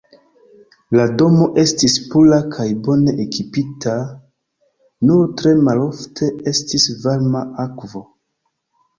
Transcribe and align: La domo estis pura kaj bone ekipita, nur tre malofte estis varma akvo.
La 0.99 1.03
domo 1.21 1.47
estis 1.63 1.97
pura 2.13 2.37
kaj 2.55 2.63
bone 2.87 3.13
ekipita, 3.25 3.93
nur 5.09 5.21
tre 5.41 5.53
malofte 5.67 6.31
estis 6.53 6.87
varma 7.05 7.43
akvo. 7.65 8.03